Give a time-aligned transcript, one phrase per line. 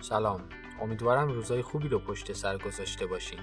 [0.00, 0.40] سلام.
[0.80, 3.40] امیدوارم روزای خوبی رو پشت سر گذاشته باشین.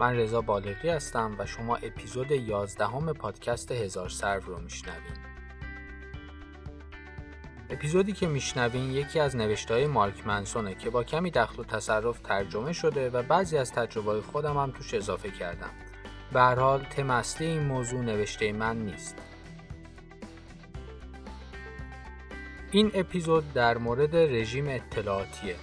[0.00, 5.34] من رضا بالغی هستم و شما اپیزود 11 همه پادکست هزار سرو رو میشنوین.
[7.70, 12.20] اپیزودی که میشنوین یکی از نوشته های مارک منسونه که با کمی دخل و تصرف
[12.20, 15.70] ترجمه شده و بعضی از تجربه خودم هم توش اضافه کردم.
[16.32, 19.16] به هر حال تم اصلی این موضوع نوشته من نیست.
[22.70, 25.56] این اپیزود در مورد رژیم اطلاعاتیه.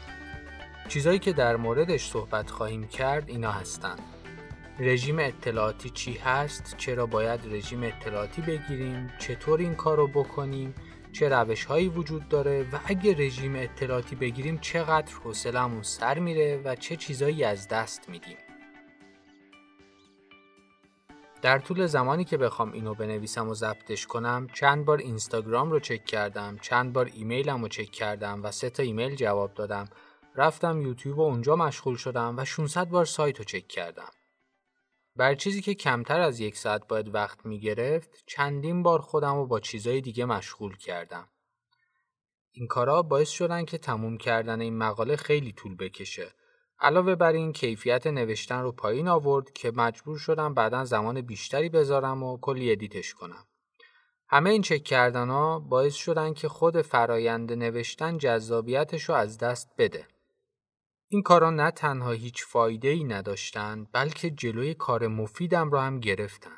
[0.91, 3.99] چیزایی که در موردش صحبت خواهیم کرد اینا هستند.
[4.79, 10.75] رژیم اطلاعاتی چی هست؟ چرا باید رژیم اطلاعاتی بگیریم؟ چطور این کار رو بکنیم؟
[11.13, 16.75] چه روش هایی وجود داره؟ و اگه رژیم اطلاعاتی بگیریم چقدر حوصلمون سر میره و
[16.75, 18.37] چه چیزایی از دست میدیم؟
[21.41, 26.05] در طول زمانی که بخوام اینو بنویسم و ضبطش کنم چند بار اینستاگرام رو چک
[26.05, 29.89] کردم چند بار ایمیلم رو چک کردم و سه تا ایمیل جواب دادم.
[30.35, 34.09] رفتم یوتیوب و اونجا مشغول شدم و 600 بار سایت رو چک کردم
[35.15, 39.45] برا چیزی که کمتر از یک ساعت باید وقت می گرفت چندین بار خودم رو
[39.45, 41.27] با چیزای دیگه مشغول کردم
[42.51, 46.33] این کارا باعث شدن که تموم کردن این مقاله خیلی طول بکشه
[46.81, 52.23] علاوه بر این کیفیت نوشتن رو پایین آورد که مجبور شدم بعدا زمان بیشتری بذارم
[52.23, 53.45] و کلی edit ش کنم.
[54.27, 59.69] همه این چک کردن ها باعث شدن که خود فرایند نوشتن جذابیتش رو از دست
[59.77, 60.07] بده.
[61.13, 66.57] این کارا نه تنها هیچ فایده ای نداشتن بلکه جلوی کار مفیدم را هم گرفتن.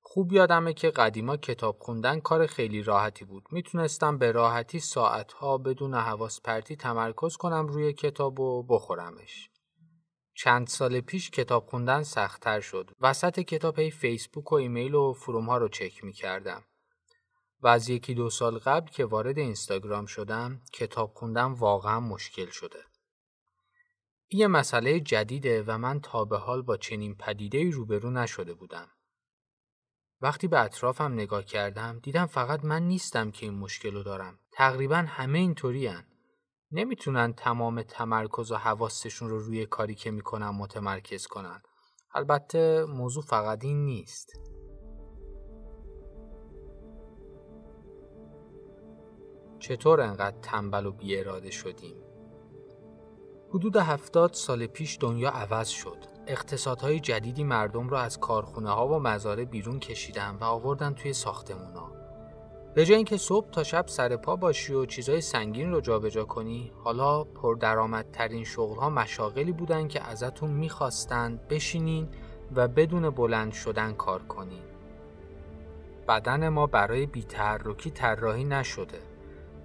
[0.00, 3.44] خوب یادمه که قدیما کتاب خوندن کار خیلی راحتی بود.
[3.50, 9.50] می‌تونستم به راحتی ساعتها بدون حواس پرتی تمرکز کنم روی کتاب و بخورمش.
[10.34, 12.90] چند سال پیش کتاب خوندن سختتر شد.
[13.00, 16.64] وسط کتاب هی فیسبوک و ایمیل و فروم ها رو چک می‌کردم.
[17.62, 22.84] و از یکی دو سال قبل که وارد اینستاگرام شدم کتاب خوندن واقعا مشکل شده.
[24.28, 28.88] این مسئله جدیده و من تا به حال با چنین پدیده روبرو نشده بودم.
[30.20, 34.38] وقتی به اطرافم نگاه کردم دیدم فقط من نیستم که این مشکل رو دارم.
[34.52, 36.06] تقریبا همه اینطوری هن.
[36.70, 41.62] نمی‌تونن تمام تمرکز و حواسشون رو روی کاری که می‌کنن متمرکز کنن.
[42.14, 44.32] البته موضوع فقط این نیست.
[49.68, 51.96] چطور انقدر تنبل و بیاراده شدیم؟
[53.50, 55.96] حدود هفتاد سال پیش دنیا عوض شد.
[56.26, 61.74] اقتصادهای جدیدی مردم را از کارخونه ها و مزاره بیرون کشیدن و آوردن توی ساختمون
[61.74, 61.92] ها.
[62.74, 66.72] به جای اینکه صبح تا شب سر پا باشی و چیزای سنگین رو جابجا کنی،
[66.84, 72.08] حالا پردرآمدترین شغل ها مشاغلی بودن که ازتون می‌خواستند بشینین
[72.54, 74.62] و بدون بلند شدن کار کنین.
[76.08, 79.17] بدن ما برای بیتحرکی طراحی نشده.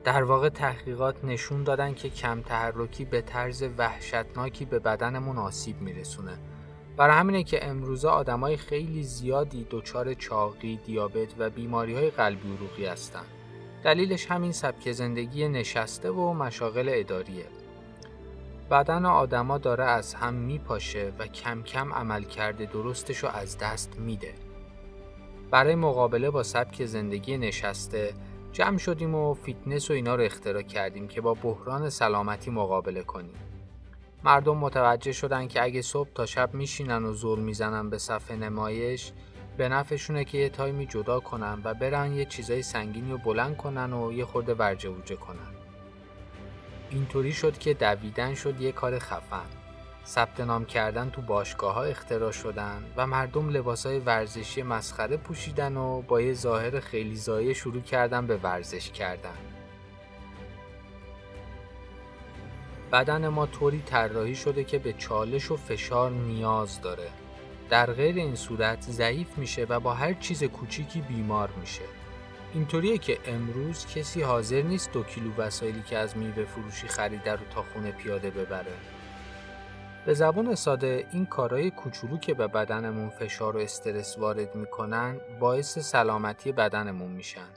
[0.03, 6.37] در واقع تحقیقات نشون دادن که کم تحرکی به طرز وحشتناکی به بدنمون آسیب میرسونه
[6.97, 12.85] برای همینه که امروزه آدمای خیلی زیادی دچار چاقی، دیابت و بیماری های قلبی عروقی
[12.85, 13.23] هستن.
[13.83, 17.45] دلیلش همین سبک زندگی نشسته و مشاغل اداریه.
[18.71, 23.99] بدن آدما داره از هم میپاشه و کم کم عمل کرده درستش رو از دست
[23.99, 24.33] میده.
[25.51, 28.13] برای مقابله با سبک زندگی نشسته
[28.53, 33.35] جمع شدیم و فیتنس و اینا رو اختراع کردیم که با بحران سلامتی مقابله کنیم.
[34.23, 39.11] مردم متوجه شدن که اگه صبح تا شب میشینن و زور می‌زنن به صفحه نمایش
[39.57, 43.57] به نفعشونه که یه time ی جدا کنن و برن یه چیزای سنگینی رو بلند
[43.57, 45.53] کنن و یه خورده ورجه کنن.
[46.89, 49.62] اینطوری شد که دویدن شد یه کار خفن.
[50.05, 55.77] ثبت نام کردن تو باشگاه ها اختراع شدن و مردم لباس های ورزشی مسخره پوشیدن
[55.77, 59.37] و با یه ظاهر خیلی ضایع شروع کردن به ورزش کردن.
[62.91, 67.09] بدن ما طوری طراحی شده که به چالش و فشار نیاز داره.
[67.69, 71.83] در غیر این صورت ضعیف میشه و با هر چیز کوچیکی بیمار میشه.
[72.53, 77.45] اینطوریه که امروز کسی حاضر نیست دو کیلو وسایلی که از میوه فروشی خریده رو
[77.55, 78.73] تا خونه پیاده ببره.
[80.05, 85.79] به زبون ساده این کارهای کوچولو که به بدنمون فشار و استرس وارد می‌کنن باعث
[85.79, 87.49] سلامتی بدنمون میشن.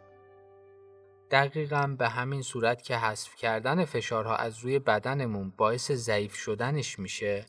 [1.31, 7.46] دقیقا به همین صورت که حذف کردن فشارها از روی بدنمون باعث ضعیف شدنش میشه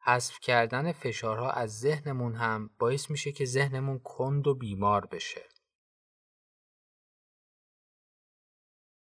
[0.00, 5.42] حذف کردن فشارها از ذهنمون هم باعث میشه که ذهنمون کند و بیمار بشه.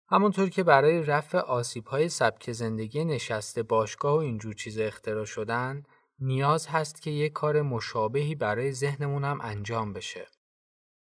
[0.08, 5.82] همونطور که برای رفع آسیب های سبک زندگی نشسته باشگاه و اینجور چیز اختراع شدن
[6.18, 10.26] نیاز هست که یک کار مشابهی برای ذهنمون هم انجام بشه.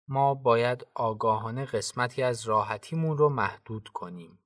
[0.08, 4.38] ما باید آگاهانه قسمتی از راحتیمون رو محدود کنیم.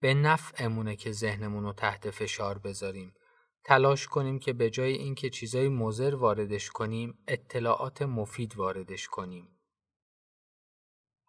[0.00, 3.14] به نفعمونه که ذهنمون رو تحت فشار بذاریم
[3.64, 9.51] تلاش کنیم که به جای اینکه چیزای مزر واردش کنیم اطلاعات مفید واردش کنیم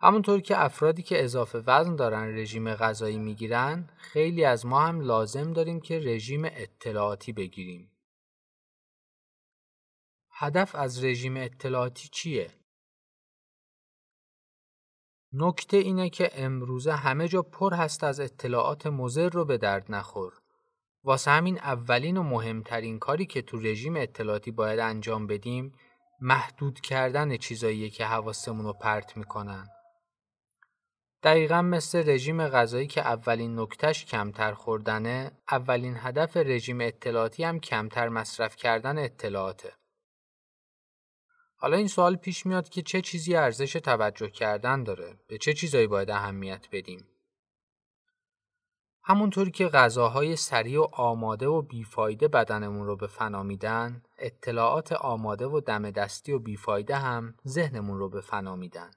[0.03, 5.53] همونطور که افرادی که اضافه وزن دارن رژیم غذایی می‌گیرن خیلی از ما هم لازم
[5.53, 7.91] داریم که رژیم اطلاعاتی بگیریم
[10.31, 12.51] هدف از رژیم اطلاعاتی چیه؟
[15.33, 20.33] نکته اینه که امروزه همه جا پر هست از اطلاعات مزر رو به درد نخور.
[21.03, 25.71] واسه همین اولین و مهمترین کاری که تو رژیم اطلاعاتی باید انجام بدیم
[26.21, 29.69] محدود کردن چیزاییه که حواسمون رو پرت می‌کنن.
[31.23, 38.09] دقیقا مثل رژیم غذایی که اولین نکتش کمتر خوردنه، اولین هدف رژیم اطلاعاتی هم کمتر
[38.09, 39.73] مصرف کردن اطلاعاته.
[41.55, 45.87] حالا این سوال پیش میاد که چه چیزی ارزش توجه کردن داره؟ به چه چیزایی
[45.87, 47.07] باید اهمیت بدیم؟
[49.03, 55.45] همونطوری که غذاهای سریع و آماده و بیفایده بدنمون رو به فنا میدن، اطلاعات آماده
[55.45, 58.91] و دم دستی و بیفایده هم ذهنمون رو به فنا میدن.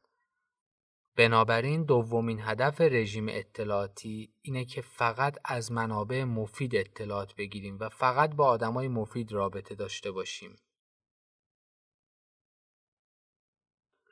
[1.16, 8.34] بنابراین دومین هدف رژیم اطلاعاتی اینه که فقط از منابع مفید اطلاعات بگیریم و فقط
[8.34, 10.56] با آدمای مفید رابطه داشته باشیم.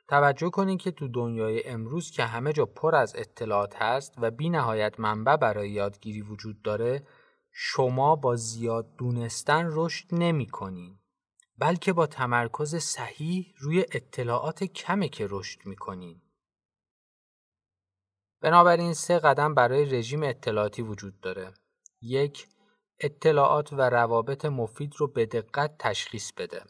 [0.07, 4.49] توجه کنید که تو دنیای امروز که همه جا پر از اطلاعات هست و بی
[4.49, 7.07] نهایت منبع برای یادگیری وجود داره
[7.51, 10.99] شما با زیاد دونستن رشد نمی کنین.
[11.57, 16.21] بلکه با تمرکز صحیح روی اطلاعات کمه که رشد می کنین.
[18.45, 21.53] بنابراین سه قدم برای رژیم اطلاعاتی وجود داره.
[22.01, 22.47] یک
[22.99, 26.63] اطلاعات و روابط مفید رو به دقت تشخیص بده.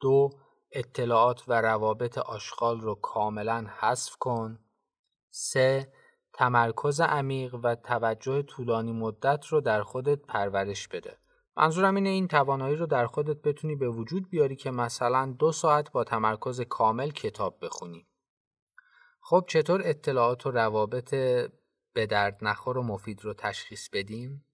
[0.00, 0.30] دو
[0.72, 4.58] اطلاعات و روابط آشغال رو کاملا حذف کن.
[5.30, 5.92] 3.
[6.32, 11.16] تمرکز عمیق و توجه طولانی مدت رو در خودت پرورش بده.
[11.56, 15.92] منظورم اینه این توانایی رو در خودت بتونی به وجود بیاری که مثلا دو ساعت
[15.92, 18.06] با تمرکز کامل کتاب بخونی.
[19.24, 21.10] خب چطور اطلاعات و روابط
[21.94, 24.44] به درد نخور و مفید رو تشخیص بدیم؟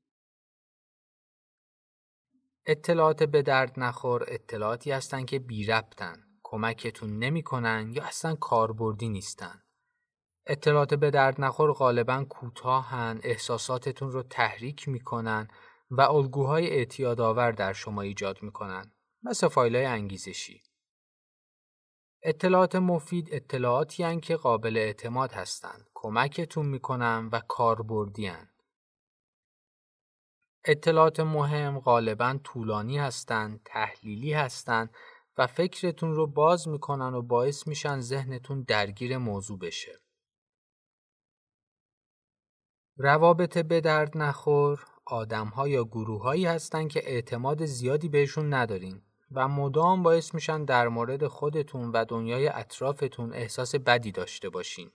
[2.66, 9.62] اطلاعات به درد نخور اطلاعاتی هستند که بی ربطن، کمکتون نمی‌کنن یا اصلا کاربردی نیستن.
[10.46, 15.48] اطلاعات به درد نخور غالبا کوتاهن، احساساتتون رو تحریک می‌کنن
[15.90, 18.92] و الگوهای اعتیادآور در شما ایجاد می‌کنن.
[19.22, 20.62] مثل فایل های انگیزشی.
[22.22, 28.48] اطلاعات مفید اطلاعاتی هن که قابل اعتماد هستند، کمکتون می‌کنن و کاربردی هن.
[30.64, 34.94] اطلاعات مهم غالبا طولانی هستند، تحلیلی هستند
[35.38, 39.98] و فکرتون رو باز می‌کنن و باعث میشن ذهنتون درگیر موضوع بشه.
[42.96, 49.02] روابط به درد نخور آدم ها یا گروه هایی هستن که اعتماد زیادی بهشون ندارین
[49.32, 54.90] و مدام باعث میشن در مورد خودتون و دنیای اطرافتون احساس بدی داشته باشین.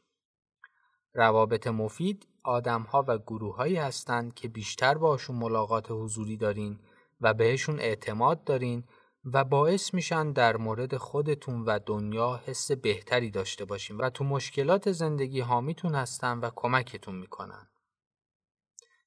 [1.14, 6.80] روابط مفید آدم ها و گروه هایی هستند که بیشتر باشون ملاقات حضوری دارین
[7.22, 8.84] و بهشون اعتماد دارین
[9.26, 14.92] و باعث میشن در مورد خودتون و دنیا حس بهتری داشته باشین و تو مشکلات
[14.92, 17.68] زندگی حامیتون هستن و کمکتون می‌کنن.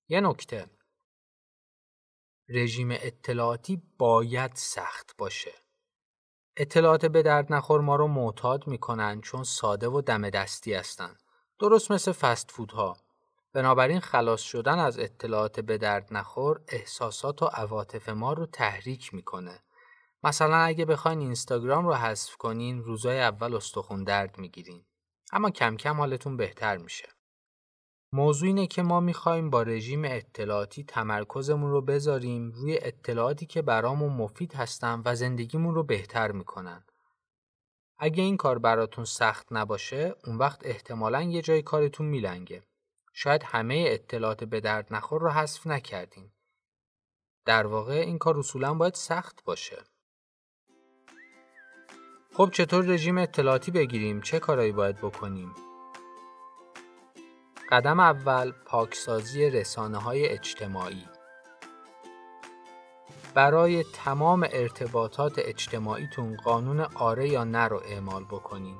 [0.08, 0.66] یه نکته
[2.48, 5.52] رژیم اطلاعاتی باید سخت باشه.
[6.56, 11.16] اطلاعات به درد نخور ما رو معتاد می‌کنن چون ساده و دم دستی هستن.
[11.60, 12.96] درست مثل فست فودها.
[13.52, 19.62] بنابراین خلاص شدن از اطلاعات به درد نخور احساسات و عواطف ما رو تحریک می‌کنه.
[20.22, 24.84] مثلا اگه بخواین اینستاگرام رو حذف کنین روزای اول استخون درد می‌گیرین.
[25.32, 27.08] اما کم کم حالتون بهتر میشه.
[28.12, 34.12] موضوع اینه که ما می‌خوایم با رژیم اطلاعاتی تمرکزمون رو بذاریم روی اطلاعاتی که برامون
[34.12, 36.84] مفید هستن و زندگیمون رو بهتر می‌کنن.
[37.98, 42.62] اگه این کار براتون سخت نباشه اون وقت احتمالا یه جای کارتون میلنگه.
[43.12, 46.30] شاید همه اطلاعات به درد نخور رو حذف نکردین.
[47.44, 49.84] در واقع این کار اصولا باید سخت باشه.
[52.34, 55.54] خب چطور رژیم اطلاعاتی بگیریم؟ چه کارایی باید بکنیم؟
[57.70, 61.04] قدم اول پاکسازی رسانه های اجتماعی.
[63.34, 68.76] برای تمام ارتباطات اجتماعیتون قانون آره یا نه رو اعمال بکنین.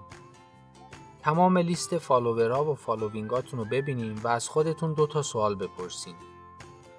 [1.22, 5.54] تمام لیست follower ها و following اتون رو ببینین و از خودتون دو تا سوال
[5.54, 6.14] بپرسین.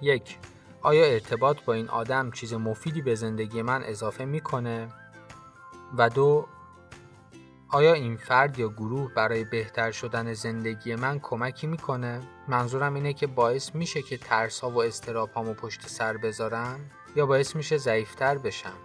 [0.00, 0.38] یک
[0.82, 4.88] آیا ارتباط با این آدم چیز مفیدی به زندگی من اضافه می‌کنه؟
[5.98, 6.46] و دو
[7.70, 13.26] آیا این فرد یا گروه برای بهتر شدن زندگی من کمکی می‌کنه؟ منظورم اینه که
[13.26, 16.80] باعث میشه که ترس ها و اضطراب هامو پشت سر بذارم
[17.16, 18.76] یا باعث میشه ضعیفتر بشم؟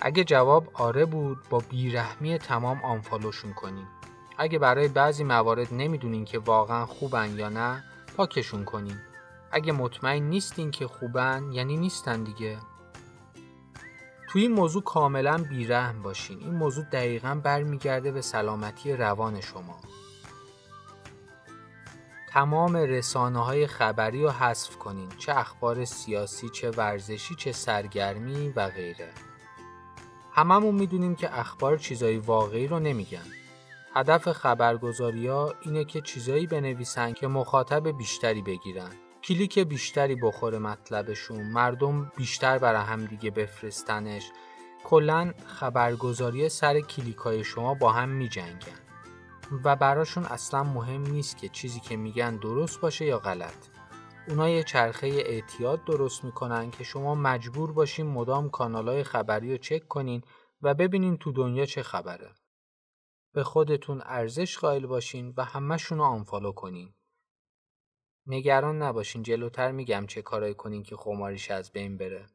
[0.00, 3.86] اگه جواب آره بود با بیرحمی تمام آنفالوشون کنین.
[4.38, 7.84] اگه برای بعضی موارد نمی‌دونین که واقعا خوبن یا نه
[8.16, 8.96] پاکشون کنین.
[9.52, 12.58] اگه مطمئن نیستین که خوبن یعنی نیستن دیگه.
[14.36, 16.38] توی این موضوع کاملا بیرحم باشین.
[16.40, 19.80] این موضوع دقیقا برمیگرده به سلامتی روان شما.
[22.28, 25.08] تمام رسانه های خبری رو حذف کنین.
[25.18, 29.08] چه اخبار سیاسی چه ورزشی چه سرگرمی و غیره.
[30.32, 33.26] هممون می‌دونیم که اخبار چیزای واقعی رو نمیگن.
[33.94, 35.28] هدف خبرگزاری
[35.62, 38.92] اینه که چیزایی بنویسن که مخاطب بیشتری بگیرن.
[39.26, 41.42] کلیک بیشتری بخوره مطلبشون.
[41.42, 44.30] مردم بیشتر برای همدیگه بفرستنش.
[44.84, 48.80] کلا خبرگزاری سر کلیک های شما با هم می جنگن.
[49.64, 53.68] و براشون اصلا مهم نیست که چیزی که میگن درست باشه یا غلط.
[54.28, 59.88] اونا یه چرخه اعتیاد درست می‌کنن که شما مجبور باشین مدام کانال خبری رو چک
[59.88, 60.22] کنین
[60.62, 62.30] و ببینین تو دنیا چه خبره.
[63.34, 66.94] به خودتون ارزش قائل باشین و همهشون رو آنفالو کنین.
[68.26, 72.26] نگران نباشین جلوتر میگم چه کارایی کنین که خماریش از بین بره.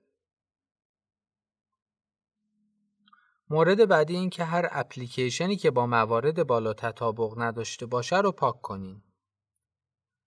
[3.50, 8.62] مورد بعدی این که هر اپلیکیشنی که با موارد بالا تطابق نداشته باشه رو پاک
[8.62, 9.02] کنین.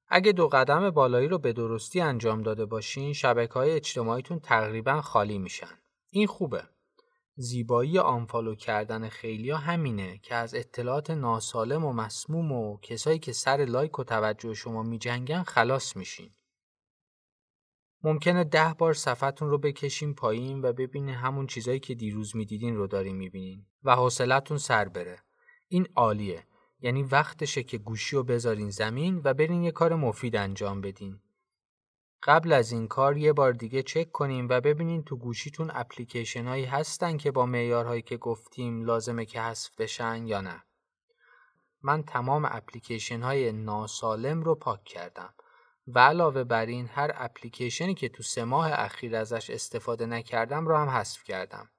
[0.08, 5.38] اگه دو قدم بالایی رو به درستی انجام داده باشین شبکه های اجتماعیتون تقریبا خالی
[5.38, 5.78] میشن.
[6.10, 6.73] این خوبه.
[7.36, 13.32] زیبایی آنفالو کردن خیلی ها همینه که از اطلاعات ناسالم و مسموم و کسایی که
[13.32, 16.30] سر لایک و توجه شما می جنگن خلاص میشین.
[18.02, 22.86] ممکنه ده بار صفتون رو بکشین پایین و ببینین همون چیزایی که دیروز می‌دیدین رو
[22.86, 25.18] دارین می‌بینین و حوصلتون سر بره.
[25.68, 26.46] این عالیه.
[26.80, 31.20] یعنی وقتشه که گوشی رو بذارین زمین و برین یه کار مفید انجام بدین.
[32.26, 36.64] قبل از این کار یه بار دیگه چک کنیم و ببینین تو گوشیتون اپلیکیشن هایی
[36.64, 40.62] هستن که با معیارهایی که گفتیم لازمه که حذف بشن یا نه.
[41.82, 45.34] من تمام اپلیکیشن های ناسالم رو پاک کردم
[45.86, 50.76] و علاوه بر این هر اپلیکیشنی که تو سه ماه اخیر ازش استفاده نکردم رو
[50.76, 51.70] هم حذف کردم.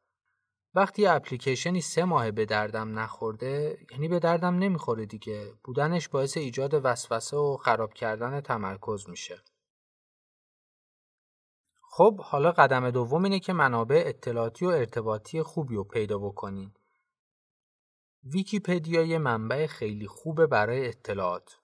[0.75, 6.85] وقتی اپلیکیشنی سه ماه به دردم نخورده یعنی به دردم نمی‌خوره دیگه بودنش باعث ایجاد
[6.85, 9.41] وسوسه و خراب کردن تمرکز میشه.
[11.97, 16.73] خب حالا قدم دوم اینه که منابع اطلاعاتی و ارتباطی خوبی رو پیدا بکنین.
[18.23, 21.59] ویکیپدیا یه منبع خیلی خوبه برای اطلاعات.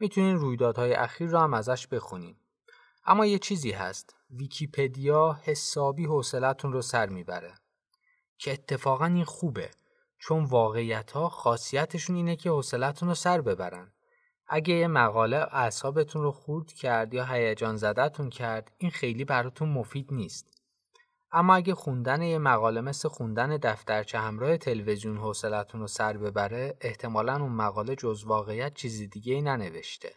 [0.00, 2.36] می‌تونین رویدادهای اخیر رو هم ازش بخونین.
[3.04, 4.16] اما یه چیزی هست.
[4.30, 7.54] ویکیپدیا حسابی حوصلتون رو سر می‌بره.
[8.38, 9.70] که اتفاقا این خوبه.
[10.18, 13.91] چون واقعیت ها خاصیتشون اینه که حوصلتون رو سر ببرن.
[14.54, 20.12] اگه یه مقاله اعصابتون رو خورد کرد یا هیجان زدتون کرد این خیلی براتون مفید
[20.12, 20.62] نیست.
[21.30, 27.36] اما اگه خوندن یه مقاله مثل خوندن دفترچه همراه تلویزیون حوصلتون رو سر ببره احتمالا
[27.36, 30.14] اون مقاله جز واقعیت چیزی دیگه ای ننوشته.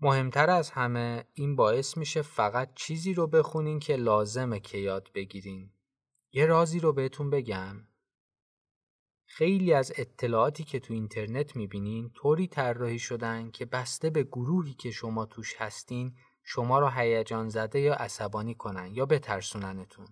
[0.00, 5.70] مهمتر از همه این باعث میشه فقط چیزی رو بخونین که لازمه که یاد بگیرین.
[6.32, 7.76] یه رازی رو بهتون بگم
[9.36, 14.90] خیلی از اطلاعاتی که تو اینترنت می‌بینین طوری طراحی شدن که بسته به گروهی که
[14.90, 20.06] شما توش هستین شما رو هیجان زده یا عصبانی کنن یا بترسوننتون.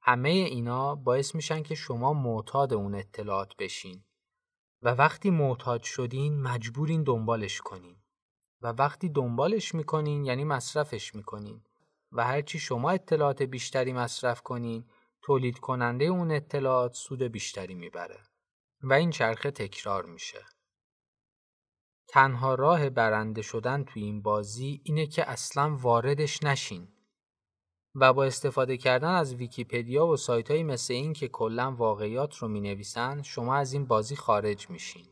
[0.00, 4.04] همه اینا باعث میشن که شما معتاد اون اطلاعات بشین
[4.82, 7.96] و وقتی معتاد شدین مجبورین دنبالش کنین
[8.62, 11.64] و وقتی دنبالش می‌کنین یعنی مصرفش می‌کنین
[12.12, 14.84] و هرچی شما اطلاعات بیشتری مصرف کنین
[15.26, 18.20] تولید کننده اون اطلاعات سود بیشتری می‌بره
[18.82, 20.44] و این چرخه تکرار میشه.
[22.08, 26.88] تنها راه برنده شدن توی این بازی اینه که اصلا واردش نشین
[27.94, 32.48] و با استفاده کردن از ویکیپدیا و سایت های مثل این که کلا واقعیات رو
[32.48, 35.06] می نویسن شما از این بازی خارج میشین.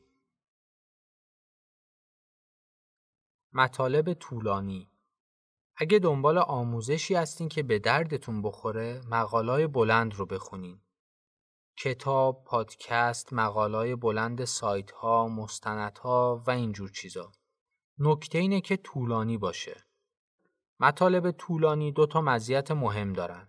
[3.52, 4.91] مطالب طولانی
[5.76, 10.80] اگه دنبال آموزشی هستین که به دردتون بخوره مقالای بلند رو بخونین.
[11.76, 17.32] کتاب، پادکست، مقالای بلند سایت ها، مستند ها و اینجور چیزا.
[17.98, 19.84] نکته اینه که طولانی باشه.
[20.80, 23.48] مطالب طولانی دو تا مزیت مهم دارن.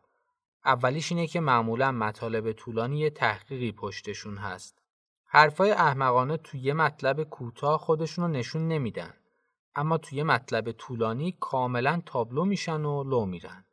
[0.66, 4.82] اولیش اینه که معمولا مطالب طولانی یه تحقیقی پشتشون هست.
[5.26, 9.14] حرفای احمقانه توی یه مطلب کوتاه خودشون رو نشون نمیدن.
[9.76, 13.66] اما توی مطلب طولانی کاملا تابلو میشن و لو میرن.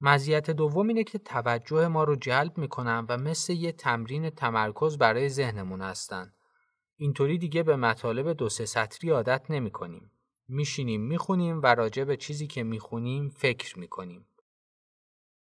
[0.00, 5.28] مزیت دوم اینه که توجه ما رو جلب می‌کنن و مثل یه تمرین تمرکز برای
[5.28, 6.32] ذهنمون هستن.
[6.96, 10.10] اینطوری دیگه به مطالب دو سه سطری عادت نمی کنیم.
[10.48, 14.26] میشینیم می‌خونیم و راجع به چیزی که می‌خونیم فکر می‌کنیم.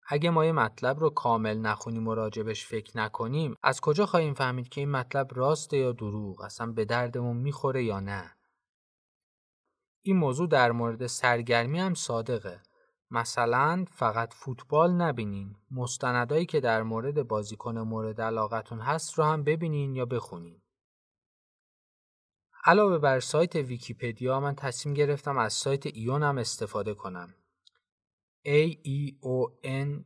[0.07, 4.69] اگه ما یه مطلب رو کامل نخونیم و راجبش فکر نکنیم از کجا خواهیم فهمید
[4.69, 8.34] که این مطلب راسته یا دروغ اصلا به دردمون می‌خوره یا نه
[10.07, 12.61] این موضوع در مورد سرگرمی هم صادقه.
[13.11, 15.55] مثلا فقط فوتبال نبینین.
[15.71, 20.61] مستندایی که در مورد بازیکن مورد علاقتون هست رو هم ببینین یا بخونین.
[22.65, 27.35] علاوه بر سایت ویکیپدیا من تصمیم گرفتم از سایت ایون هم استفاده کنم.
[28.45, 30.05] Aeon.co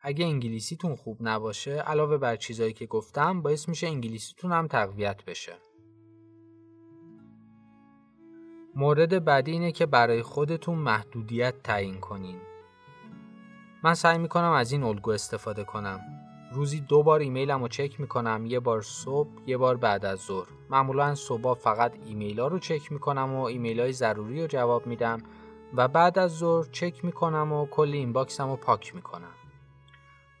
[0.00, 5.73] اگه انگلیسیتون خوب نباشه علاوه بر چیزایی که گفتم باعث میشه انگلیسیتون هم تقویت بشه.
[8.76, 12.36] مورد بعدی اینه که برای خودتون محدودیت تعیین کنین.
[13.82, 16.00] من سعی می‌کنم از این الگو استفاده کنم.
[16.52, 20.48] روزی دو بار ایمیلم رو چک می‌کنم یه بار صبح یه بار بعد از ظهر.
[20.70, 25.22] معمولا صبح فقط ایمیل ها رو چک می‌کنم و ایمیل های ضروری رو جواب میدم
[25.74, 29.34] و بعد از ظهر چک می‌کنم و کل این باکسم رو پاک می‌کنم.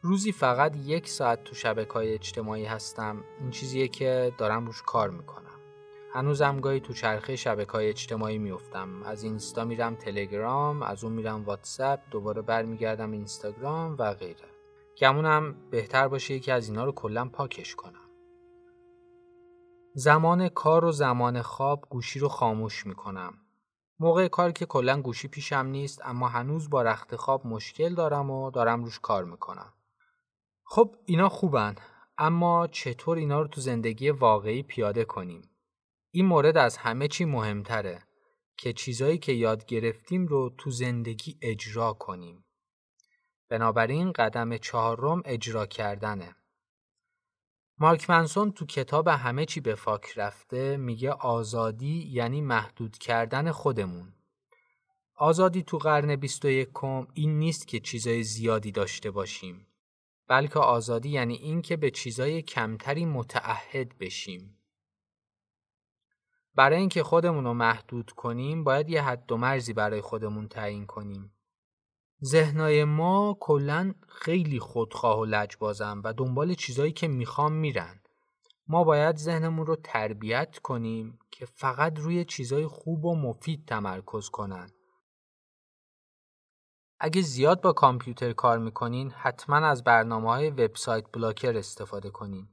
[0.02, 3.24] روزی فقط یک ساعت تو شبکه های اجتماعی هستم.
[3.40, 5.43] این چیزیه که دارم روش کار می‌کنم.
[6.14, 11.44] هنوزم گاهی تو چرخه شبکه های اجتماعی میفتم از اینستا میرم تلگرام از اون میرم
[11.44, 14.48] واتساپ دوباره برمیگردم اینستاگرام و غیره
[15.00, 18.10] گمونم بهتر باشه یکی از اینا رو کلا پاکش کنم
[19.94, 23.34] زمان کار و زمان خواب گوشی رو خاموش می‌کنم
[23.98, 28.50] موقع کار که کلا گوشی پیشم نیست اما هنوز با رخت خواب مشکل دارم و
[28.50, 29.72] دارم روش کار می‌کنم.
[30.64, 31.74] خب اینا خوبن
[32.18, 35.53] اما چطور اینا رو تو زندگی واقعی پیاده کنیم؟
[36.16, 38.02] این مورد از همه چی مهمتره
[38.56, 42.44] که چیزایی که یاد گرفتیم رو تو زندگی اجرا کنیم.
[43.48, 46.36] بنابراین قدم چهارم اجرا کردنه.
[47.78, 54.12] مارک منسون تو کتاب همه چی به فاک رفته میگه آزادی یعنی محدود کردن خودمون.
[55.14, 59.66] آزادی تو قرن 21 این نیست که چیزای زیادی داشته باشیم.
[60.28, 64.58] بلکه آزادی یعنی این که به چیزای کمتری متعهد بشیم.
[66.54, 71.32] برای اینکه خودمون رو محدود کنیم باید یه حد و مرزی برای خودمون تعیین کنیم.
[72.24, 78.00] ذهنای ما کلا خیلی خودخواه و لجبازن و دنبال چیزایی که می‌خوام میرن.
[78.66, 84.70] ما باید ذهنمون رو تربیت کنیم که فقط روی چیزای خوب و مفید تمرکز کنن.
[87.00, 92.48] اگه زیاد با کامپیوتر کار می‌کنین حتما از برنامه های وبسایت بلاکر استفاده کنین.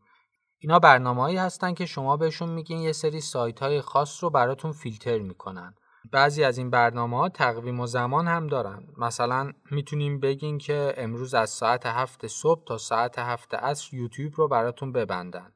[0.63, 4.71] اینا برنامه هایی هستن که شما بهشون میگین یه سری سایت های خاص رو براتون
[4.71, 5.75] فیلتر می‌کنن.
[6.11, 8.87] بعضی از این برنامه ها تقویم و زمان هم دارن.
[8.97, 14.47] مثلا می‌تونیم بگین که امروز از ساعت هفت صبح تا ساعت هفت عصر یوتیوب رو
[14.47, 15.53] براتون ببندن.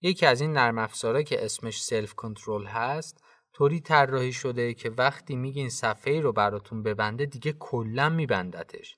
[0.00, 5.36] یکی از این نرم افزاره که اسمش سلف کنترل هست طوری طراحی شده که وقتی
[5.36, 8.96] میگین صفحه رو براتون ببنده دیگه کلا میبندتش.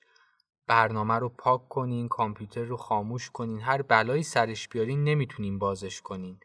[0.69, 6.39] برنامه رو پاک کنین کامپیوتر رو خاموش کنین هر بلایی سرش بیارین نمی‌تونین بازش کنین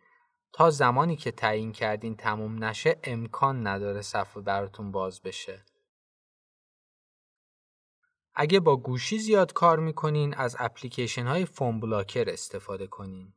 [0.52, 5.64] تا زمانی که تعیین کردین تموم نشه امکان نداره صفحه براتون باز بشه.
[8.34, 13.32] اگه با گوشی زیاد کار می‌کنین از اپلیکیشن های فون بلاکر استفاده کنین.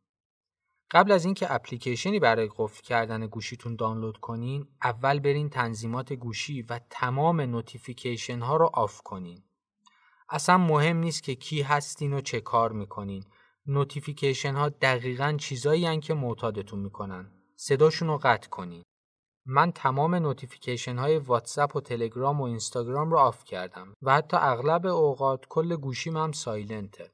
[0.91, 6.80] قبل از اینکه اپلیکیشنی برای قفل کردن گوشیتون دانلود کنین، اول برین تنظیمات گوشی و
[6.89, 9.47] تمام نوتیفیکیشن ها رو off کنین.
[10.30, 13.24] اصلا مهم نیست که کی هستین و چه کار می‌کنین.
[13.68, 17.32] نوتیفیکیشن ها دقیقا چیزایی که معتادتون می‌کنن.
[17.56, 18.84] صداشون رو قطع کنین.
[19.46, 24.86] من تمام نوتیفیکیشن های واتساپ و تلگرام و اینستاگرام رو off کردم و حتی اغلب
[24.86, 27.12] اوقات کل گوشیم هم silent ـه.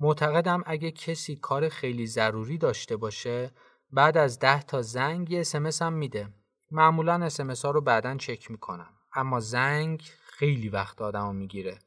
[0.00, 3.50] معتقدم اگه کسی کار خیلی ضروری داشته باشه
[3.92, 6.28] بعد از ده تا زنگ یه SMS هم میده.
[6.70, 8.94] معمولا SMS ها رو بعدا چک می‌کنم.
[9.14, 11.78] اما زنگ خیلی وقت آدم می‌گیره.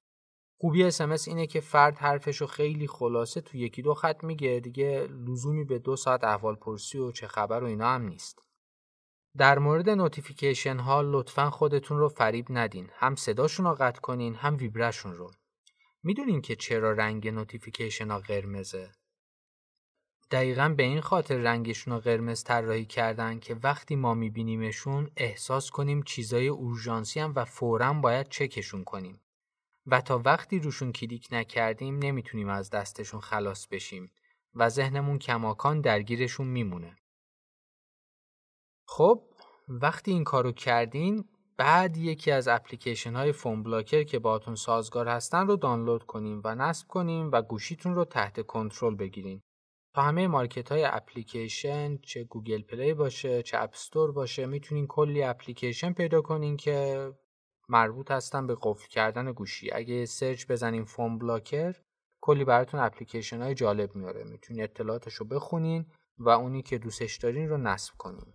[0.63, 5.07] خوبی SMS اینه که فرد حرفش رو خیلی خلاصه تو یکی دو خط میگه دیگه
[5.27, 8.39] لزومی به دو ساعت احوال پرسی و چه خبر و اینا هم نیست.
[9.37, 12.89] در مورد نوتیفیکیشن ها لطفا خودتون رو فریب ندین.
[12.93, 15.31] هم صداشون رو قطع کنین هم ویبره‌شون رو.
[16.03, 18.91] می‌دونین که چرا رنگ نوتیفیکیشن ها قرمزه؟
[20.31, 26.03] دقیقا به این خاطر رنگشون رو قرمز طراحی کردن که وقتی ما میبینیمشون احساس کنیم
[26.03, 29.22] چیزای اورژانسی‌ان و فورا باید چکشون کنیم.
[29.85, 34.11] و تا وقتی روشون کلیک نکردیم نمی‌تونیم از دستشون خلاص بشیم
[34.55, 36.95] و ذهنمون کماکان درگیرشون میمونه.
[38.87, 39.23] خب
[39.67, 41.25] وقتی این کارو کردین
[41.57, 46.55] بعد یکی از اپلیکیشن های phone blocker که باهاتون سازگار هستن رو دانلود کنیم و
[46.55, 49.43] نصب کنیم و گوشیتون رو تحت کنترل بگیریم.
[49.95, 55.23] تو همه مارکت های اپلیکیشن چه گوگل پلی باشه چه اپ استور باشه می‌تونین کلی
[55.23, 57.09] اپلیکیشن پیدا کنین که
[57.73, 59.71] مربوط هستن به قفل کردن گوشی.
[59.71, 61.75] اگه سرچ بزنین phone blocker
[62.21, 64.23] کلی براتون اپلیکیشن های جالب میاره.
[64.23, 65.85] می‌تونین اطلاعاتش رو بخونین
[66.17, 68.33] و اونی که دوستش دارین رو نصب کنین.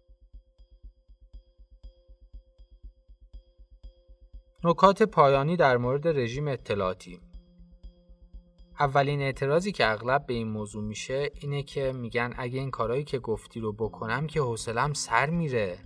[4.64, 7.20] نکات پایانی در مورد رژیم اطلاعاتی.
[8.80, 13.18] اولین اعتراضی که اغلب به این موضوع میشه اینه که میگن اگه این کارهایی که
[13.18, 15.78] گفتی رو بکنم که حوصلم سر میره.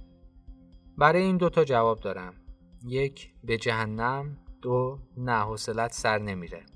[0.99, 2.42] برای این دوتا جواب دارم.
[2.85, 6.67] یک به جهنم دو نه حوصلت سر نمیره.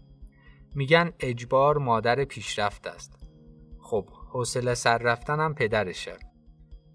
[0.75, 3.19] میگن اجبار مادر پیشرفت است.
[3.81, 6.17] خب حوصله سر رفتنم پدرشه.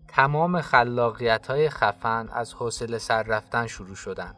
[0.07, 4.35] تمام خلاقیت های خفن از حوصله سر رفتن شروع شدن.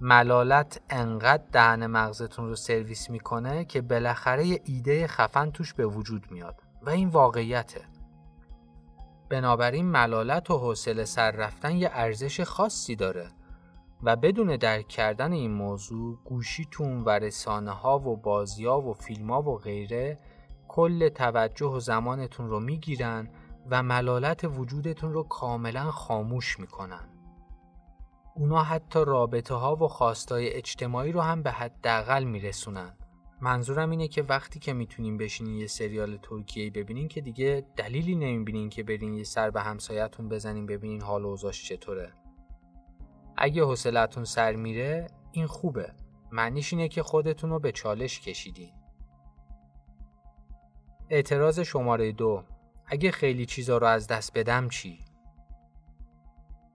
[0.00, 6.30] ملالت انقدر دهن مغزتون رو سرویس می‌کنه که بالاخره یه ایده خفن توش به وجود
[6.30, 6.62] میاد.
[6.82, 7.84] و این واقعیته.
[9.30, 13.30] بنابراین ملالت و حوصله سر رفتن یه ارزش خاصی داره.
[14.02, 19.30] و بدون درک کردن این موضوع گوشیتون و رسانه ها و بازی ها و فیلم
[19.30, 20.18] ها و غیره
[20.68, 23.30] کل توجه و زمانتون رو می‌گیرن
[23.70, 27.08] و ملالت وجودتون رو کاملا خاموش می‌کنن.
[28.36, 32.96] اونا حتی رابطه ها و خواستای اجتماعی رو هم به حداقل میرسونن.
[33.40, 38.68] منظورم اینه که وقتی که می‌تونین بشینین یه سریال ترکیه‌ای ببینین که دیگه دلیلی نمی‌بینین
[38.68, 42.12] که برین یه سر به همسایتون بزنین ببینین حال اوضاعش چطوره.
[43.36, 45.92] اگه حوصلتون سر میره این خوبه
[46.32, 48.72] معنیش اینه که خودتون رو به چالش کشیدین
[51.10, 52.44] اعتراض شماره دو
[52.86, 54.98] اگه خیلی چیزا رو از دست بدم چی؟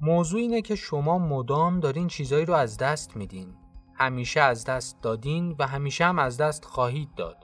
[0.01, 3.55] موضوع اینه که شما مدام دارین چیزایی رو از دست میدین.
[3.93, 7.37] همیشه از دست دادین و همیشه هم از دست خواهید داد.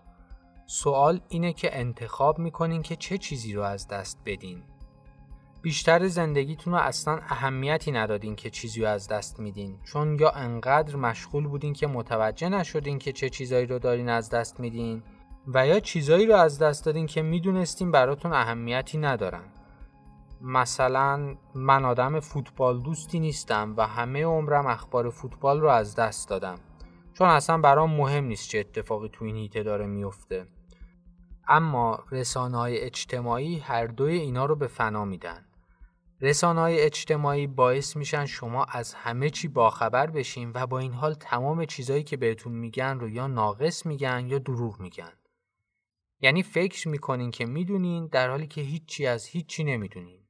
[0.65, 4.63] سوال اینه که انتخاب می‌کنین که چه چیزی رو از دست بدین.
[5.65, 9.79] بیشتر زندگیتون رو اصلا اهمیتی ندادین که چیزی رو از دست میدین.
[9.83, 14.59] چون یا انقدر مشغول بودین که متوجه نشدین که چه چیزایی رو دارین از دست
[14.59, 15.03] میدین
[15.47, 19.43] و یا چیزایی رو از دست دادین که می‌دونستین براتون اهمیتی ندارن.
[20.41, 26.59] مثلا من آدم فوتبال دوستی نیستم و همه عمرم اخبار فوتبال رو از دست دادم.
[27.13, 30.47] چون اصلا برام مهم نیست چه اتفاقی تو این هیته داره میفته
[31.47, 35.44] اما رسانه های اجتماعی هر دوی اینا رو به فنا میدن.
[36.21, 41.13] رسانه های اجتماعی باعث میشن شما از همه چی باخبر بشین و با این حال
[41.13, 45.13] تمام چیزایی که بهتون میگن رو یا ناقص میگن یا دروغ میگن
[46.21, 50.25] یعنی فکر می‌کنین که می‌دونین در حالی که هیچی از هیچی نمی‌دونین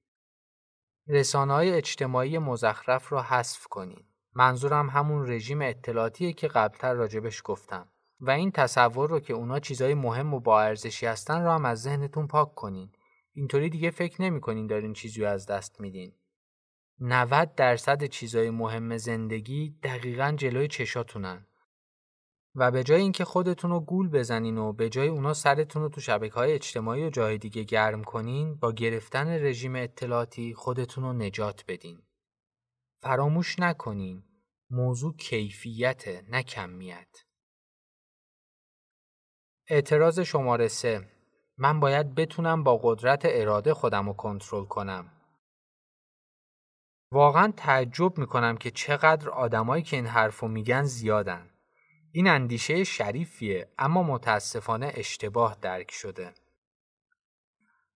[1.07, 4.03] رسانه های اجتماعی مزخرف را حذف کنین.
[4.33, 7.89] منظورم همون رژیم اطلاعاتیه که قبلتر راجبش گفتم.
[8.19, 11.81] و این تصور رو که اونا چیزای مهم و با ارزشی هستن رو هم از
[11.81, 12.91] ذهنتون پاک کنین.
[13.35, 16.13] اینطوری دیگه فکر نمی‌کنین دارین چیزی از دست میدین.
[16.99, 21.47] 90 درصد چیزای مهم زندگی دقیقا جلوی چشاتونن.
[22.55, 26.01] و به جای اینکه خودتون رو گول بزنین و به جای اونا سرتون رو تو
[26.01, 31.63] شبکه های اجتماعی و جای دیگه گرم کنین با گرفتن رژیم اطلاعاتی خودتون رو نجات
[31.67, 32.01] بدین.
[33.01, 34.23] فراموش نکنین
[34.69, 37.25] موضوع کیفیت نه کمیت.
[39.67, 41.14] اعتراض شماره سه
[41.57, 45.11] من باید بتونم با قدرت اراده خودم رو کنترل کنم.
[47.11, 51.49] واقعا تعجب می‌کنم که چقدر آدمایی که این حرف رو میگن زیادن.
[52.11, 56.33] این اندیشه شریفیه اما متاسفانه اشتباه درک شده.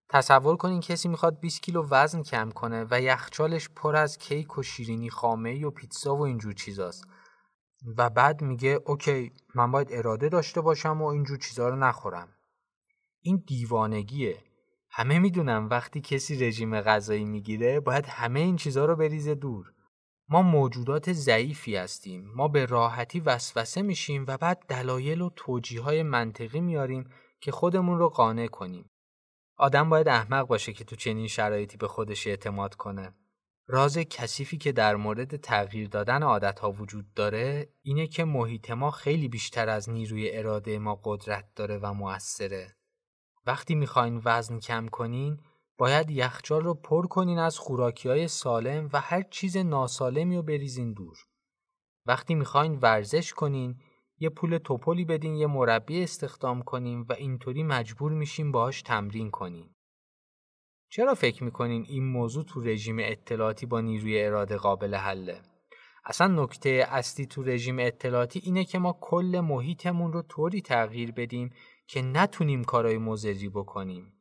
[0.10, 4.64] تصور کنین کسی می‌خواد 20 کیلو وزن کم کنه و یخچالش پر از کیک و
[4.64, 7.04] شیرینی خامه و پیتزا و اینجور چیزاست
[7.98, 12.39] و بعد میگه اوکی من باید اراده داشته باشم و اینجور چیزا رو نخورم.
[13.22, 14.44] این دیوانگیه.
[14.90, 19.74] همه می‌دونم وقتی کسی رژیم غذایی می‌گیره باید همه این چیزها رو بریزه دور.
[20.32, 26.04] ما موجودات ضعیفی هستیم ما به راحتی وسوسه میشیم و بعد دلایل و توجیه های
[26.04, 27.10] منطقی میاریم
[27.42, 28.90] که خودمون رو قانع کنیم
[29.58, 33.14] آدم باید احمق باشه که تو چنین شرایطی به خودش اعتماد کنه
[33.68, 39.28] راز کثیفی که در مورد تغییر دادن عادتها وجود داره اینه که محیط ما خیلی
[39.28, 42.76] بیشتر از نیروی اراده ما قدرت داره و موثره
[43.50, 45.40] وقتی می‌خواین وزن کم کنین
[45.78, 50.94] باید یخچال رو پر کنین از خوراکی های سالم و هر چیز ناسالمی رو بریزین
[50.94, 51.18] دور.
[52.06, 53.80] وقتی می‌خواین ورزش کنین
[54.18, 59.70] یه پول توپلی بدین یه مربی استخدام کنین و اینطوری مجبور میشین باهاش تمرین کنین.
[60.90, 65.42] چرا فکر می‌کنین این موضوع تو رژیم اطلاعاتی با نیروی اراده قابل حله؟
[66.06, 71.50] اصلا نکته اصلی تو رژیم اطلاعاتی اینه که ما کل محیطمون رو طوری تغییر بدیم
[71.92, 74.14] که نتونیم کارهای مزری بکنیم.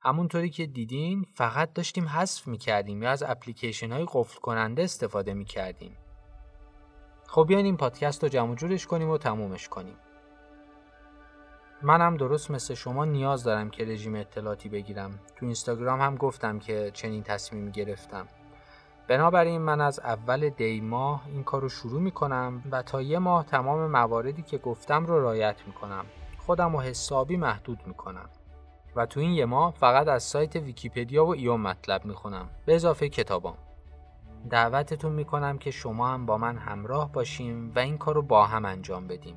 [0.00, 5.96] همونطوری که دیدین فقط داشتیم حذف می‌کردیم یا از اپلیکیشن های قفل کننده استفاده می‌کردیم.
[7.26, 9.96] خب بیاین این پادکست رو جمع جورش کنیم و تمومش کنیم.
[11.82, 15.20] منم درست مثل شما نیاز دارم که رژیم اطلاعاتی بگیرم.
[15.36, 18.28] تو اینستاگرام هم گفتم که چنین تصمیمی گرفتم.
[19.08, 23.18] بنابراین من از اول دی ماه این کار رو شروع می کنم و تا یه
[23.18, 26.06] ماه تمام مواردی که گفتم رو رایت می کنم.
[26.48, 28.30] خودم رو حسابی محدود می کنم.
[28.96, 32.74] و تو این یه ماه فقط از سایت ویکیپدیا و ایون مطلب می خونم به
[32.74, 33.56] اضافه کتابام.
[34.50, 38.46] دعوتتون می کنم که شما هم با من همراه باشیم و این کار رو با
[38.46, 39.36] هم انجام بدیم.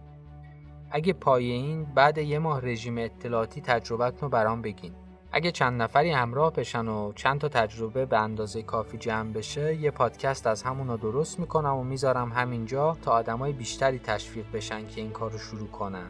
[0.92, 4.94] اگه پای این بعد یه ماه رژیم اطلاعاتی تجربتون رو برام بگین.
[5.32, 9.92] اگه چند نفری همراه بشن و چند تا تجربه به اندازه کافی جمع بشه یه
[9.92, 15.12] پادکست از همون درست می‌کنم و می‌ذارم همینجا تا آدمای بیشتری تشویق بشن که این
[15.12, 16.10] کار رو شروع کنن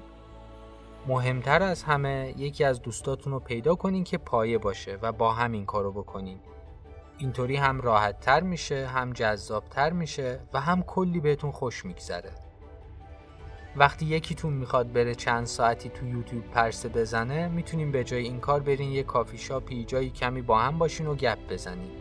[1.08, 5.52] مهمتر از همه یکی از دوستاتون رو پیدا کنین که پایه باشه و با هم
[5.52, 6.40] این کارو بکنین.
[7.18, 12.32] اینطوری هم راحت تر میشه هم جذاب تر میشه و هم کلی بهتون خوش میگذره.
[13.76, 18.60] وقتی یکیتون می‌خواد بره چند ساعتی تو یوتیوب پرسه بزنه می‌تونیم به جای این کار
[18.60, 21.92] برین یه کافی شاپی جایی کمی با هم باشین و گپ بزنین.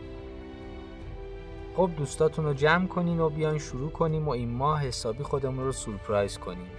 [1.76, 5.72] خب دوستاتون رو جمع کنین و بیاین شروع کنیم و این ماه حسابی خودمون رو
[5.72, 6.70] سورپرایز کنیم.